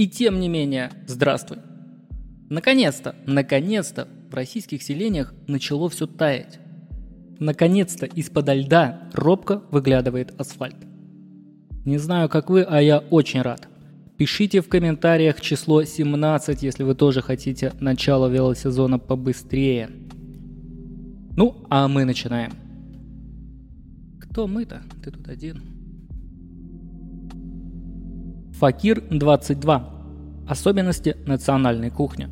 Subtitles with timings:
[0.00, 1.58] И тем не менее, здравствуй.
[2.48, 6.58] Наконец-то, наконец-то в российских селениях начало все таять.
[7.38, 10.78] Наконец-то из-под льда робко выглядывает асфальт.
[11.84, 13.68] Не знаю, как вы, а я очень рад.
[14.16, 19.90] Пишите в комментариях число 17, если вы тоже хотите начало велосезона побыстрее.
[21.36, 22.52] Ну, а мы начинаем.
[24.18, 24.80] Кто мы-то?
[25.04, 25.79] Ты тут один.
[28.60, 29.90] Факир 22.
[30.46, 32.28] Особенности национальной кухни.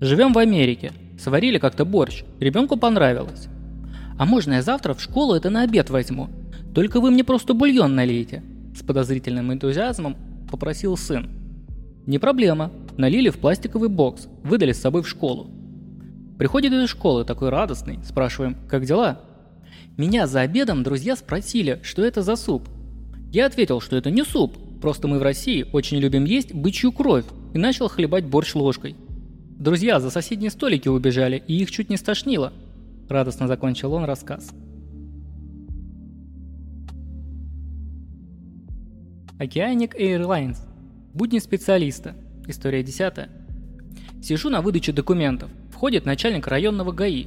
[0.00, 0.90] Живем в Америке.
[1.16, 2.24] Сварили как-то борщ.
[2.40, 3.46] Ребенку понравилось.
[4.18, 6.26] А можно я завтра в школу это на обед возьму?
[6.74, 8.42] Только вы мне просто бульон налейте.
[8.74, 10.16] С подозрительным энтузиазмом
[10.50, 11.30] попросил сын.
[12.06, 12.72] Не проблема.
[12.96, 14.26] Налили в пластиковый бокс.
[14.42, 15.48] Выдали с собой в школу.
[16.40, 18.00] Приходит из школы такой радостный.
[18.02, 19.20] Спрашиваем, как дела?
[19.96, 22.68] Меня за обедом друзья спросили, что это за суп.
[23.30, 27.24] Я ответил, что это не суп, Просто мы в России очень любим есть бычью кровь
[27.52, 28.96] и начал хлебать борщ ложкой.
[29.58, 32.52] Друзья за соседние столики убежали, и их чуть не стошнило.
[33.08, 34.50] Радостно закончил он рассказ.
[39.38, 40.58] Океаник Airlines.
[41.12, 42.14] Будни специалиста.
[42.46, 43.28] История 10.
[44.22, 45.50] Сижу на выдаче документов.
[45.72, 47.26] Входит начальник районного ГАИ.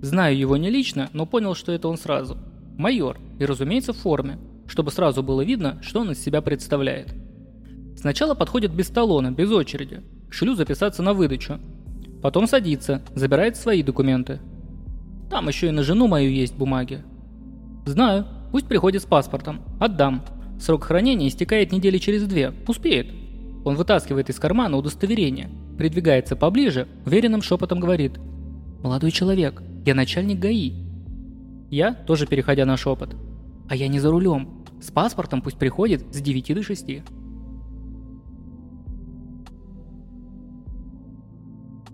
[0.00, 2.38] Знаю его не лично, но понял, что это он сразу.
[2.78, 3.18] Майор.
[3.38, 7.14] И, разумеется, в форме чтобы сразу было видно, что он из себя представляет.
[7.96, 10.02] Сначала подходит без талона, без очереди.
[10.30, 11.58] Шлю записаться на выдачу.
[12.22, 14.40] Потом садится, забирает свои документы.
[15.30, 17.02] Там еще и на жену мою есть бумаги.
[17.86, 19.62] Знаю, пусть приходит с паспортом.
[19.80, 20.22] Отдам.
[20.60, 22.52] Срок хранения истекает недели через две.
[22.66, 23.12] Успеет.
[23.64, 28.12] Он вытаскивает из кармана удостоверение, придвигается поближе, уверенным шепотом говорит.
[28.82, 30.72] «Молодой человек, я начальник ГАИ».
[31.70, 33.16] Я, тоже переходя на шепот.
[33.68, 34.55] «А я не за рулем.
[34.80, 37.02] С паспортом пусть приходит с 9 до 6.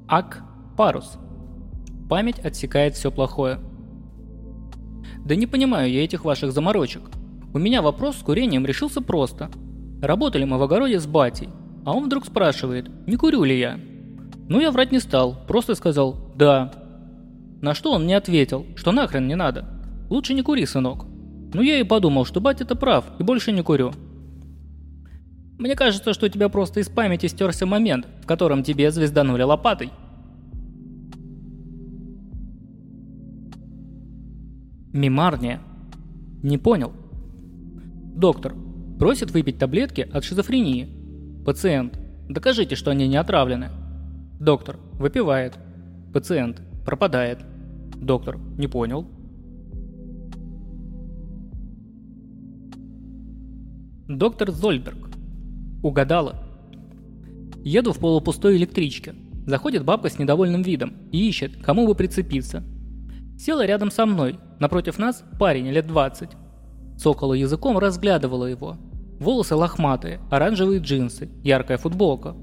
[0.09, 0.43] Ак
[0.77, 1.19] парус.
[2.09, 3.61] Память отсекает все плохое.
[5.25, 7.03] Да не понимаю я этих ваших заморочек.
[7.55, 9.51] У меня вопрос с курением решился просто.
[10.03, 11.49] Работали мы в огороде с батей,
[11.85, 13.79] а он вдруг спрашивает, не курю ли я.
[14.49, 16.73] Ну я врать не стал, просто сказал «да».
[17.61, 19.65] На что он мне ответил, что нахрен не надо.
[20.11, 21.07] Лучше не кури, сынок.
[21.55, 23.93] Ну я и подумал, что батя-то прав, и больше не курю.
[25.59, 29.91] Мне кажется, что у тебя просто из памяти стерся момент, в котором тебе звезданули лопатой.
[34.93, 35.61] Мимарния.
[36.43, 36.93] Не понял.
[38.15, 38.55] Доктор.
[38.99, 40.89] Просит выпить таблетки от шизофрении.
[41.45, 41.99] Пациент.
[42.29, 43.71] Докажите, что они не отравлены.
[44.41, 44.79] Доктор.
[44.95, 45.55] Выпивает.
[46.13, 46.61] Пациент.
[46.85, 47.39] Пропадает.
[47.97, 48.39] Доктор.
[48.59, 49.07] Не понял.
[54.19, 55.09] Доктор Зольберг.
[55.83, 56.35] Угадала.
[57.65, 59.15] Еду в полупустой электричке.
[59.47, 62.63] Заходит бабка с недовольным видом и ищет, кому бы прицепиться.
[63.39, 64.39] Села рядом со мной.
[64.61, 66.29] Напротив нас парень лет 20.
[66.99, 68.77] Цокала языком, разглядывала его.
[69.19, 72.37] Волосы лохматые, оранжевые джинсы, яркая футболка.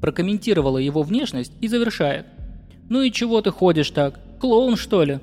[0.00, 2.26] Прокомментировала его внешность и завершает.
[2.88, 4.18] «Ну и чего ты ходишь так?
[4.40, 5.20] Клоун, что ли?»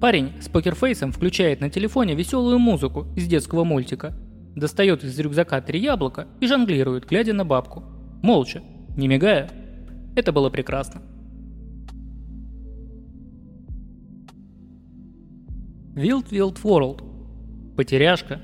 [0.00, 4.16] Парень с покерфейсом включает на телефоне веселую музыку из детского мультика–
[4.58, 7.82] достает из рюкзака три яблока и жонглирует, глядя на бабку.
[8.22, 8.62] Молча,
[8.96, 9.50] не мигая.
[10.16, 11.02] Это было прекрасно.
[15.94, 17.74] Wild Wild World.
[17.76, 18.40] Потеряшка.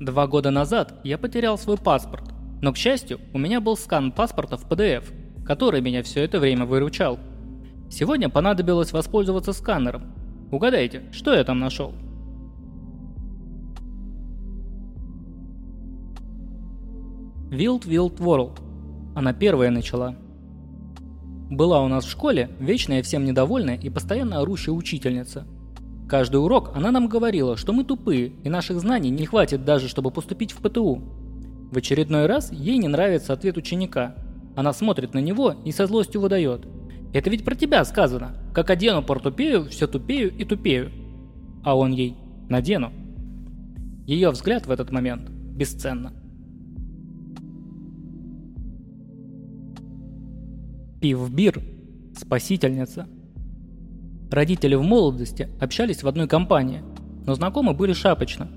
[0.00, 4.56] Два года назад я потерял свой паспорт, но, к счастью, у меня был скан паспорта
[4.56, 5.04] в PDF,
[5.44, 7.18] который меня все это время выручал.
[7.90, 10.12] Сегодня понадобилось воспользоваться сканером.
[10.50, 11.94] Угадайте, что я там нашел?
[17.50, 18.58] Wild Wild World.
[19.14, 20.16] Она первая начала.
[21.48, 25.46] Была у нас в школе вечная всем недовольная и постоянно орущая учительница.
[26.08, 30.10] Каждый урок она нам говорила, что мы тупые и наших знаний не хватит даже, чтобы
[30.10, 31.00] поступить в ПТУ.
[31.70, 34.16] В очередной раз ей не нравится ответ ученика.
[34.56, 36.66] Она смотрит на него и со злостью выдает.
[37.12, 38.32] «Это ведь про тебя сказано.
[38.54, 40.90] Как одену портупею, все тупею и тупею».
[41.62, 42.16] А он ей
[42.48, 42.90] «надену».
[44.04, 46.12] Ее взгляд в этот момент бесценно.
[51.00, 51.62] Пивбир–
[52.16, 53.06] спасительница.
[54.30, 56.82] Родители в молодости общались в одной компании,
[57.26, 58.48] но знакомы были шапочно.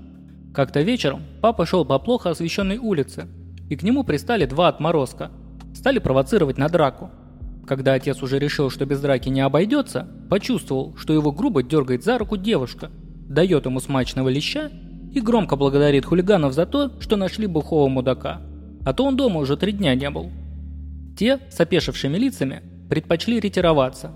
[0.54, 3.26] Как-то вечером папа шел по плохо освещенной улице,
[3.68, 5.30] и к нему пристали два отморозка.
[5.74, 7.10] Стали провоцировать на драку.
[7.66, 12.16] Когда отец уже решил, что без драки не обойдется, почувствовал, что его грубо дергает за
[12.16, 12.90] руку девушка,
[13.28, 14.70] дает ему смачного леща
[15.12, 18.40] и громко благодарит хулиганов за то, что нашли бухого мудака.
[18.86, 20.30] а то он дома уже три дня не был.
[21.20, 24.10] Те, с опешившими лицами, предпочли ретироваться.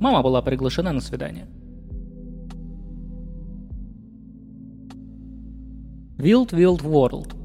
[0.00, 1.46] Мама была приглашена на свидание.
[6.18, 7.36] Wild Wild World.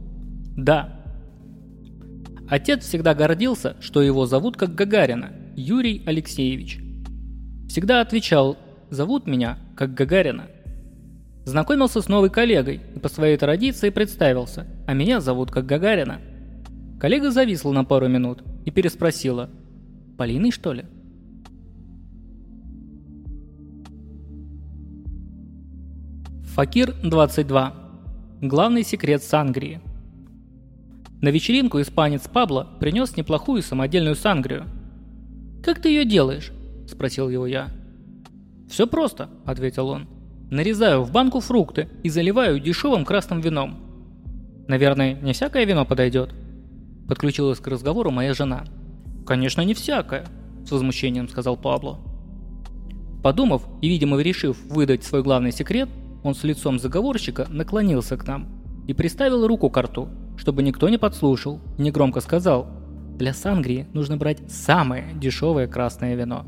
[0.58, 1.06] Да.
[2.50, 6.80] Отец всегда гордился, что его зовут как Гагарина, Юрий Алексеевич.
[7.70, 8.58] Всегда отвечал
[8.90, 10.48] «Зовут меня как Гагарина».
[11.46, 16.22] Знакомился с новой коллегой и по своей традиции представился, а меня зовут как Гагарина.
[17.00, 19.50] Коллега зависла на пару минут и переспросила
[20.18, 20.86] «Полиной, что ли?»
[26.56, 27.74] Факир 22.
[28.42, 29.82] Главный секрет Сангрии.
[31.22, 34.64] На вечеринку испанец Пабло принес неплохую самодельную сангрию.
[35.64, 36.52] «Как ты ее делаешь?»–
[36.88, 37.70] спросил его я.
[38.70, 40.08] «Все просто»,– ответил он.
[40.50, 43.80] «Нарезаю в банку фрукты и заливаю дешевым красным вином».
[44.68, 46.34] «Наверное, не всякое вино подойдет?»
[47.08, 48.66] Подключилась к разговору моя жена.
[49.26, 50.26] «Конечно, не всякое»,–
[50.66, 52.00] с возмущением сказал Пабло.
[53.24, 55.90] Подумав и, видимо, решив выдать свой главный секрет,
[56.24, 58.48] он с лицом заговорщика наклонился к нам
[58.88, 62.68] и приставил руку к рту, чтобы никто не подслушал, негромко сказал
[63.18, 66.46] «Для сангрии нужно брать самое дешевое красное вино».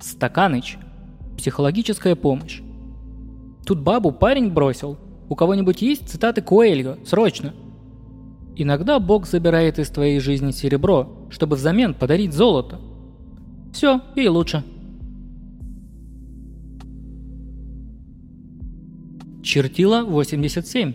[0.00, 0.78] Стаканыч.
[1.36, 2.62] Психологическая помощь.
[3.66, 4.98] Тут бабу парень бросил.
[5.30, 6.98] У кого-нибудь есть цитаты Коэльо?
[7.06, 7.54] Срочно.
[8.56, 12.80] Иногда Бог забирает из твоей жизни серебро, чтобы взамен подарить золото.
[13.72, 14.64] Все, и лучше.
[19.44, 20.94] Чертила 87.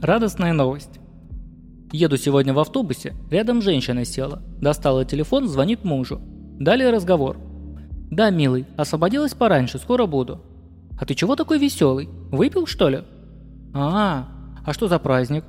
[0.00, 0.98] Радостная новость.
[1.92, 4.42] Еду сегодня в автобусе, рядом женщина села.
[4.62, 6.22] Достала телефон, звонит мужу.
[6.58, 7.36] Далее разговор.
[8.10, 10.40] «Да, милый, освободилась пораньше, скоро буду».
[11.00, 12.08] «А ты чего такой веселый?
[12.30, 13.04] Выпил, что ли?»
[13.72, 14.28] «А,
[14.64, 15.44] а что за праздник?»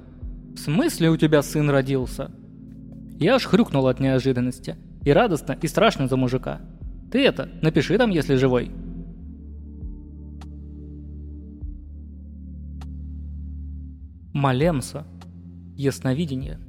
[0.56, 2.31] «В смысле у тебя сын родился?»
[3.19, 4.77] Я аж хрюкнул от неожиданности.
[5.03, 6.62] И радостно, и страшно за мужика.
[7.12, 8.71] «Ты это, напиши там, если живой».
[14.33, 15.06] Малемса.
[15.75, 16.59] Ясновидение.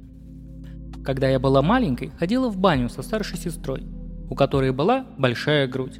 [1.05, 3.87] Когда я была маленькой, ходила в баню со старшей сестрой
[4.33, 5.99] у которой была большая грудь.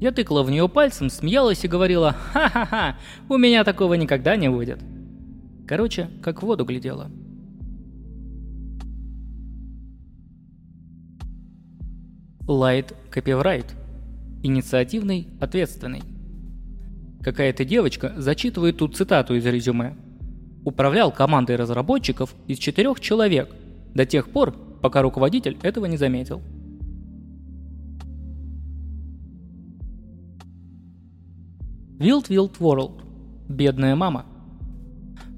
[0.00, 2.96] Я тыкала в нее пальцем, смеялась и говорила «Ха-ха-ха,
[3.28, 4.80] у меня такого никогда не будет».
[5.68, 7.10] Короче, как в воду глядела.
[12.48, 13.66] Light Copyright.
[14.42, 16.02] Инициативный, ответственный.
[17.22, 19.98] Какая-то девочка зачитывает тут цитату из резюме.
[20.64, 23.50] Управлял командой разработчиков из четырех человек
[23.94, 26.40] до тех пор, пока руководитель этого не заметил.
[32.00, 32.92] Wild Wild World.
[33.46, 34.24] Бедная мама.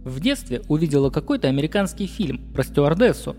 [0.04, 3.34] В детстве увидела какой-то американский фильм про стюардессу,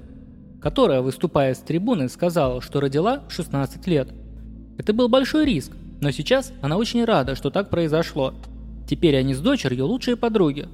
[0.61, 4.09] которая, выступая с трибуны, сказала, что родила 16 лет.
[4.77, 5.71] Это был большой риск,
[6.01, 8.33] но сейчас она очень рада, что так произошло.
[8.89, 10.67] Теперь они с дочерью лучшие подруги.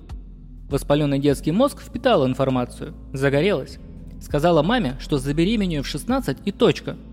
[0.71, 3.77] Воспаленный детский мозг впитал информацию, загорелась.
[4.19, 6.97] Сказала маме, что забеременею в 16 и точка–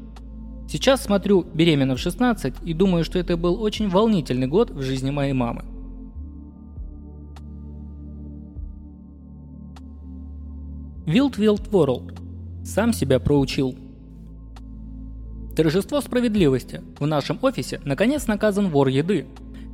[0.68, 5.10] Сейчас смотрю «Беременна в 16» и думаю, что это был очень волнительный год в жизни
[5.10, 5.64] моей мамы.
[11.06, 12.18] Wild Wild World.
[12.64, 13.76] Сам себя проучил.
[15.54, 16.82] Торжество справедливости.
[16.98, 19.26] В нашем офисе наконец наказан вор еды.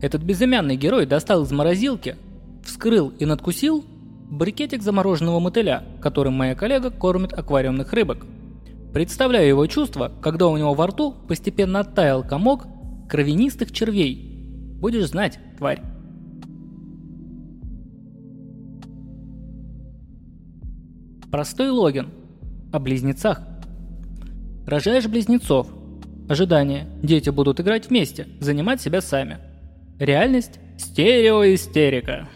[0.03, 2.17] Этот безымянный герой достал из морозилки,
[2.63, 3.83] вскрыл и надкусил
[4.29, 8.27] брикетик замороженного мотыля, которым моя коллега кормит аквариумных рыбок.
[8.93, 12.67] Представляю его чувство, когда у него во рту постепенно оттаял комок
[13.09, 14.77] кровянистых червей.
[14.79, 15.83] Будешь знать, тварь.
[21.31, 22.11] Простой логин.
[22.73, 23.41] О близнецах.
[24.67, 25.69] Рожаешь близнецов.
[26.29, 26.87] Ожидание.
[27.03, 29.39] Дети будут играть вместе, занимать себя сами.
[29.99, 32.29] Реальность– стереоистерика.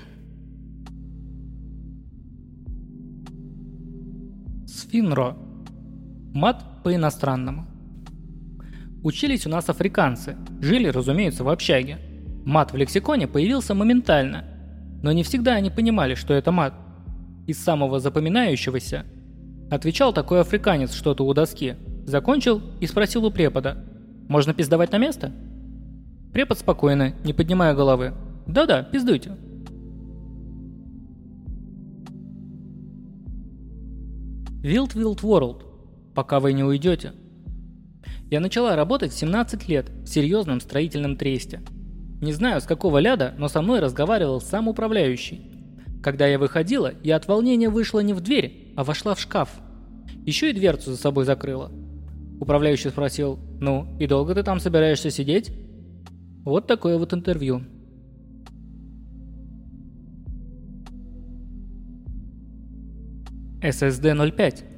[4.66, 5.36] Сфинро.
[6.36, 7.64] Мат по-иностранному.
[9.02, 11.96] Учились у нас африканцы, жили, разумеется, в общаге.
[12.44, 14.44] Мат в лексиконе появился моментально,
[15.02, 16.74] но не всегда они понимали, что это мат.
[17.46, 19.06] Из самого запоминающегося
[19.70, 23.82] отвечал такой африканец что-то у доски, закончил и спросил у препода,
[24.28, 25.32] «Можно пиздовать на место?»
[26.34, 28.12] Препод спокойно, не поднимая головы,
[28.46, 29.30] «Да-да, пиздуйте».
[34.62, 35.65] Wild Wild World
[36.16, 37.12] пока вы не уйдете.
[38.30, 41.60] Я начала работать в 17 лет в серьезном строительном тресте.
[42.22, 45.42] Не знаю, с какого ляда, но со мной разговаривал сам управляющий.
[46.02, 49.50] Когда я выходила, я от волнения вышла не в дверь, а вошла в шкаф.
[50.24, 51.70] Еще и дверцу за собой закрыла.
[52.40, 55.52] Управляющий спросил, ну и долго ты там собираешься сидеть?
[56.44, 57.62] Вот такое вот интервью.
[63.60, 64.75] SSD 05.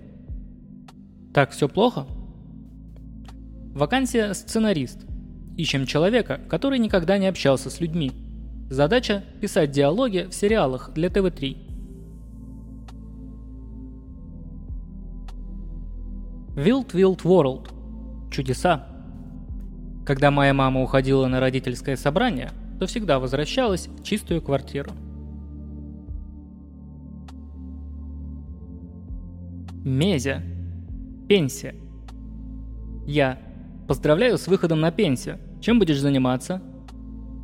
[1.38, 2.04] Так все плохо?
[3.72, 5.06] Вакансия сценарист.
[5.56, 8.10] Ищем человека, который никогда не общался с людьми.
[8.70, 11.56] Задача– писать диалоги в сериалах для ТВ-3.
[16.56, 18.32] Wild Wild World.
[18.32, 18.88] Чудеса.
[20.04, 24.90] Когда моя мама уходила на родительское собрание, то всегда возвращалась в чистую квартиру.
[29.84, 30.42] Мезя.
[31.28, 31.74] Пенсия.
[33.06, 33.38] Я.
[33.86, 35.38] Поздравляю с выходом на пенсию.
[35.60, 36.62] Чем будешь заниматься?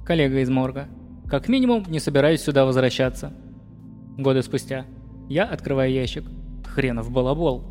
[0.06, 0.88] Коллега из морга.
[1.26, 3.34] Как минимум, не собираюсь сюда возвращаться.
[4.16, 4.86] Годы спустя.
[5.28, 6.24] Я открываю ящик.
[6.66, 7.62] Хренов балабол.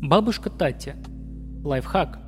[0.00, 0.96] Бабушка Татья.
[1.64, 2.18] Лайфхак.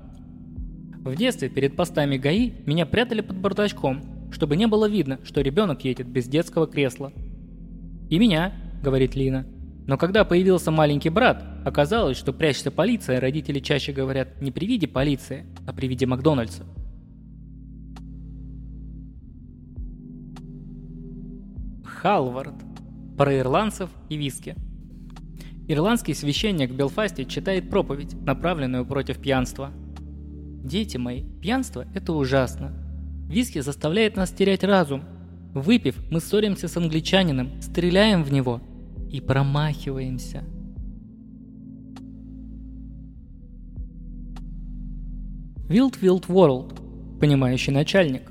[0.99, 5.85] В детстве перед постами ГАИ меня прятали под бардачком, чтобы не было видно, что ребенок
[5.85, 7.12] едет без детского кресла.
[8.09, 8.52] «И меня»,—
[8.83, 9.47] говорит Лина.
[9.87, 14.88] Но когда появился маленький брат, оказалось, что прячется полиция, родители чаще говорят не при виде
[14.88, 16.64] полиции, а при виде Макдональдса.
[21.85, 22.54] Халвард.
[23.16, 24.54] Про ирландцев и виски.
[25.68, 29.73] Ирландский священник в Белфасте читает проповедь, направленную против пьянства.
[30.62, 32.73] «Дети мои, пьянство– это ужасно.
[33.28, 35.02] Виски заставляет нас терять разум.
[35.60, 38.60] Выпив, мы ссоримся с англичанином, стреляем в него–
[39.10, 40.44] и промахиваемся.
[45.68, 48.30] Wild Wild World, понимающий начальник.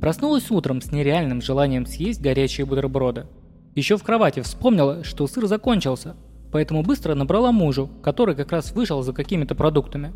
[0.00, 3.26] Проснулась утром с нереальным желанием съесть горячие бутерброды.
[3.74, 6.14] Еще в кровати вспомнила, что сыр закончился,
[6.52, 10.12] поэтому быстро набрала мужу, который как раз вышел за какими-то продуктами.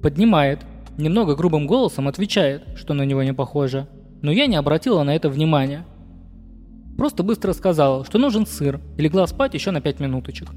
[0.00, 0.60] Поднимает,
[0.96, 3.88] немного грубым голосом отвечает, что на него не похоже,
[4.22, 5.84] но я не обратила на это внимания–
[6.96, 10.48] Просто быстро сказала, что нужен сыр, и легла спать еще на 5 минуточек.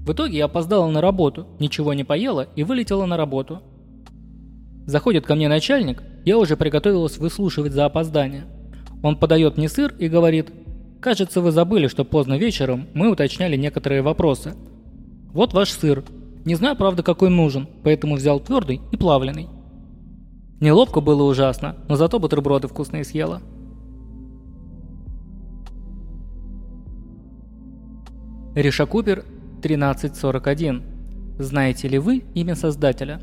[0.00, 3.60] В итоге я опоздала на работу, ничего не поела и вылетела на работу.
[4.86, 8.44] Заходит ко мне начальник, я уже приготовилась выслушивать за опоздание.
[9.02, 10.50] Он подает мне сыр и говорит,
[11.00, 14.54] «Кажется, вы забыли, что поздно вечером мы уточняли некоторые вопросы.
[15.32, 16.04] Вот ваш сыр.
[16.44, 19.48] Не знаю, правда, какой нужен, поэтому взял твердый и плавленый».
[20.60, 23.42] Неловко было ужасно, но зато бутерброды вкусные съела.
[28.54, 29.18] Риша Купер
[29.58, 30.82] 1341.
[31.38, 33.20] Знаете ли вы имя создателя?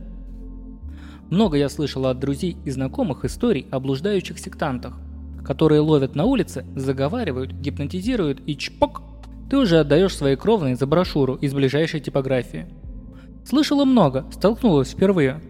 [1.32, 5.00] Много я слышала от друзей и знакомых историй о блуждающих сектантах,
[5.44, 9.02] которые ловят на улице, заговаривают, гипнотизируют и чпок,
[9.50, 12.68] ты уже отдаешь свои кровные за брошюру из ближайшей типографии.
[13.44, 15.42] Слышала много, столкнулась впервые.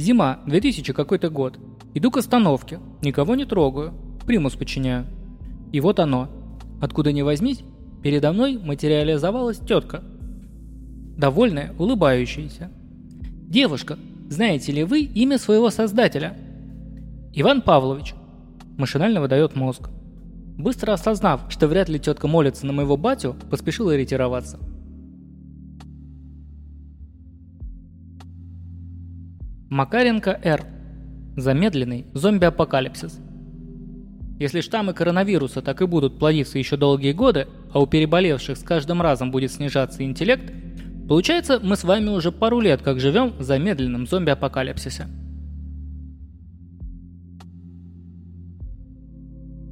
[0.00, 1.58] Зима, 2000 какой-то год.
[1.94, 3.92] Иду к остановке, никого не трогаю,
[4.26, 5.06] примус подчиняю.
[5.72, 6.28] И вот оно.
[6.80, 7.62] Откуда ни возьмись,
[8.02, 10.02] Передо мной материализовалась тетка.
[11.16, 12.70] Довольная, улыбающаяся.
[13.46, 13.98] «Девушка,
[14.30, 16.36] знаете ли вы имя своего создателя?»
[17.34, 18.14] «Иван Павлович»,–
[18.78, 19.90] машинально выдает мозг.
[20.56, 24.58] Быстро осознав, что вряд ли тетка молится на моего батю, поспешила ретироваться.
[29.70, 30.64] Макаренко Р.
[31.36, 33.20] Замедленный зомби-апокалипсис.
[34.40, 39.00] Если штаммы коронавируса так и будут плодиться еще долгие годы, а у переболевших с каждым
[39.00, 40.52] разом будет снижаться интеллект,
[41.08, 45.06] получается, мы с вами уже пару лет как живем в замедленном зомби-апокалипсисе.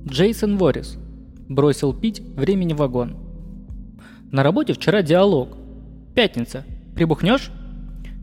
[0.07, 0.97] Джейсон Ворис.
[1.49, 3.17] Бросил пить времени вагон.
[4.31, 5.57] На работе вчера диалог.
[6.15, 6.65] Пятница.
[6.95, 7.51] Прибухнешь?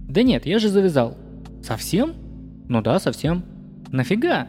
[0.07, 1.17] Да нет, я же завязал.
[1.65, 2.13] Совсем?
[2.69, 3.43] Ну да, совсем.
[3.91, 4.47] Нафига?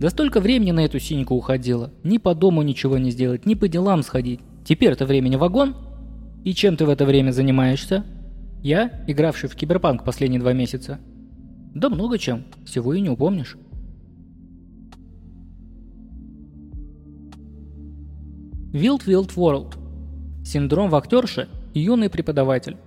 [0.00, 1.92] Да столько времени на эту синьку уходило.
[2.02, 4.40] Ни по дому ничего не сделать, ни по делам сходить.
[4.64, 5.76] Теперь это времени вагон?
[6.44, 8.06] И чем ты в это время занимаешься?
[8.62, 10.98] Я, игравший в киберпанк последние два месяца.
[11.74, 13.58] Да много чем, всего и не упомнишь.
[18.72, 19.74] Wild Wild World.
[20.42, 22.78] Синдром вахтерши и юный преподаватель.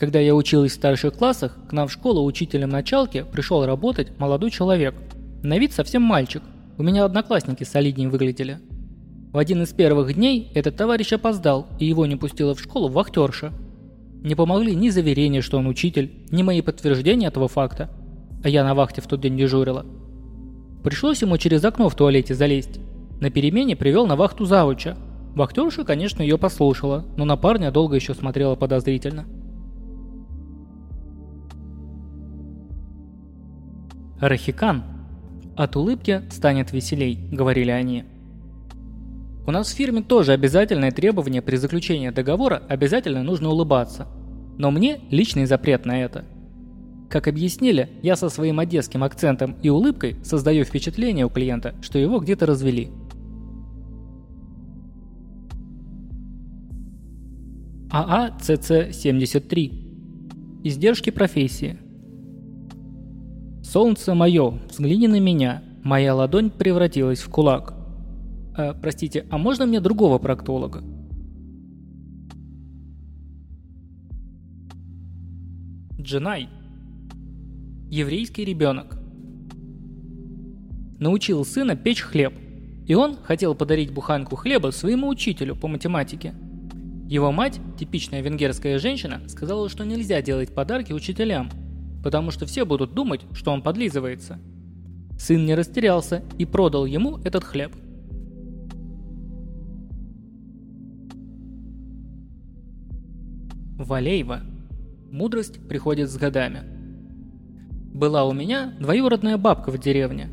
[0.00, 4.50] Когда я училась в старших классах, к нам в школу учителем началки пришел работать молодой
[4.50, 4.94] человек–
[5.42, 6.42] на вид совсем мальчик.
[6.76, 8.58] У меня одноклассники солиднее выглядели.
[9.32, 13.52] В один из первых дней этот товарищ опоздал, и его не пустила в школу вахтерша.
[14.22, 17.88] Не помогли ни заверения, что он учитель, ни мои подтверждения этого факта.
[18.44, 19.86] А я на вахте в тот день дежурила.
[20.84, 22.80] Пришлось ему через окно в туалете залезть.
[23.20, 24.98] На перемене привел на вахту завуча.
[25.34, 29.24] Вахтерша, конечно, ее послушала, но на парня долго еще смотрела подозрительно.
[34.20, 34.84] Рахикан.
[35.56, 38.04] От улыбки станет веселей, говорили они.
[39.46, 44.08] У нас в фирме тоже обязательное требование при заключении договора обязательно нужно улыбаться.
[44.58, 46.26] Но мне личный запрет на это.
[47.08, 52.20] Как объяснили, я со своим одесским акцентом и улыбкой создаю впечатление у клиента, что его
[52.20, 52.90] где-то развели.
[57.90, 61.78] АА-ЦЦ-73 Издержки профессии–
[63.72, 65.62] Солнце мое, взгляни на меня.
[65.84, 67.72] Моя ладонь превратилась в кулак.
[68.58, 70.82] Э, простите, а можно мне другого проктолога?
[76.00, 76.48] Дженай.
[77.88, 78.98] Еврейский ребенок.
[80.98, 82.34] Научил сына печь хлеб.
[82.88, 86.34] И он хотел подарить буханку хлеба своему учителю по математике.
[87.08, 91.50] Его мать, типичная венгерская женщина, сказала, что нельзя делать подарки учителям–
[92.02, 94.38] потому что все будут думать, что он подлизывается.
[95.18, 97.72] Сын не растерялся и продал ему этот хлеб.
[103.76, 104.40] Валеева.
[105.10, 106.62] Мудрость приходит с годами.
[107.92, 110.30] Была у меня двоюродная бабка в деревне.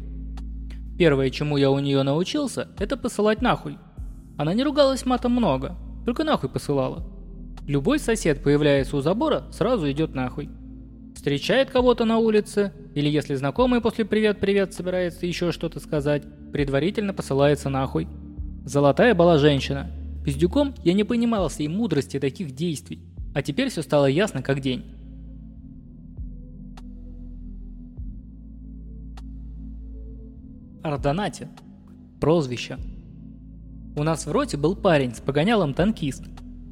[0.98, 3.78] Первое, чему я у нее научился, это посылать нахуй.
[4.38, 7.08] Она не ругалась матом много, только нахуй посылала.
[7.66, 10.50] Любой сосед появляется у забора, сразу идет нахуй
[11.28, 17.68] встречает кого-то на улице, или если знакомый после «привет-привет» собирается еще что-то сказать, предварительно посылается
[17.68, 18.08] нахуй.
[18.64, 19.92] Золотая была женщина.
[20.24, 23.02] Пиздюком я не понимал всей мудрости таких действий,
[23.36, 24.86] а теперь все стало ясно как день.
[30.82, 31.50] Ардонате.
[32.22, 32.78] Прозвище.
[33.98, 36.24] У нас в роте был парень с погонялом танкист.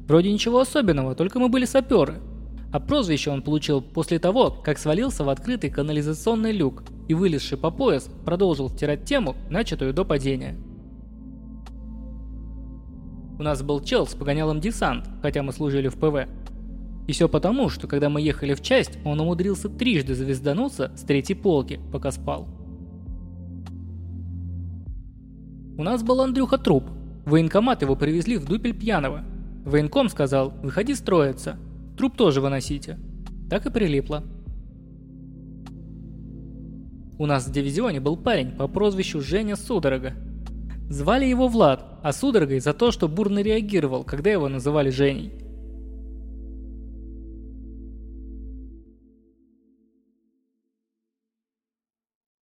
[0.08, 2.14] Вроде ничего особенного, только мы были саперы–
[2.76, 7.70] а прозвище он получил после того, как свалился в открытый канализационный люк и, вылезший по
[7.70, 10.54] пояс, продолжил втирать тему, начатую до падения.
[13.38, 16.28] У нас был чел с погонялом десант, хотя мы служили в ПВ.
[17.06, 21.34] И все потому, что когда мы ехали в часть, он умудрился трижды звездануться с третьей
[21.34, 22.46] полки, пока спал.
[25.78, 26.84] У нас был Андрюха труп.
[27.24, 29.24] Военкомат его привезли в дупель пьяного.
[29.64, 31.58] Военком сказал, выходи строиться.
[31.96, 32.98] Труп тоже выносите.
[33.48, 34.22] Так и прилипло.
[37.18, 40.12] У нас в дивизионе был парень по прозвищу Женя Судорога.
[40.90, 45.32] Звали его Влад, а Судорогой за то, что бурно реагировал, когда его называли Женей.